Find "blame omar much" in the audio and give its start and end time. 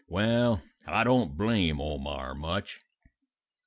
1.37-2.81